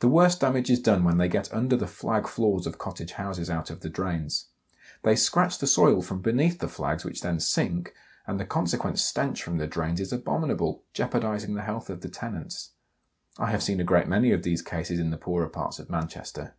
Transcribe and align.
The 0.00 0.08
worst 0.08 0.40
damage 0.40 0.70
is 0.72 0.80
done 0.80 1.04
when 1.04 1.18
they 1.18 1.28
get 1.28 1.54
under 1.54 1.76
the 1.76 1.86
flag 1.86 2.26
floors 2.26 2.66
of 2.66 2.78
cottage 2.78 3.12
houses 3.12 3.48
out 3.48 3.70
of 3.70 3.78
the 3.78 3.88
drains. 3.88 4.46
They 5.04 5.14
scratch 5.14 5.56
the 5.58 5.68
soil 5.68 6.02
from 6.02 6.20
beneath 6.20 6.58
the 6.58 6.66
flags, 6.66 7.04
which 7.04 7.20
then 7.20 7.38
sink, 7.38 7.94
and 8.26 8.40
the 8.40 8.44
consequent 8.44 8.98
stench 8.98 9.40
from 9.44 9.58
the 9.58 9.68
drains 9.68 10.00
is 10.00 10.12
abominable, 10.12 10.82
jeopardising 10.94 11.54
the 11.54 11.62
health 11.62 11.90
of 11.90 12.00
the 12.00 12.08
tenants. 12.08 12.72
I 13.38 13.52
have 13.52 13.62
seen 13.62 13.78
a 13.80 13.84
great 13.84 14.08
many 14.08 14.32
of 14.32 14.42
these 14.42 14.62
cases 14.62 14.98
in 14.98 15.10
the 15.10 15.16
poorer 15.16 15.48
parts 15.48 15.78
of 15.78 15.88
Manchester. 15.88 16.56